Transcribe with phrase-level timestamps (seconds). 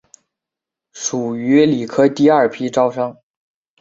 [0.93, 3.15] 属于理科第二批招生。